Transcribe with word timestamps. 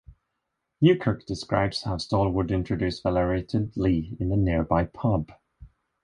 Newkirk 0.81 1.27
describes 1.27 1.83
how 1.83 1.97
Stallwood 1.97 2.49
introduced 2.49 3.03
Valerie 3.03 3.43
to 3.43 3.69
Lee 3.75 4.17
in 4.19 4.31
a 4.31 4.35
nearby 4.35 4.85
pub. 4.85 5.31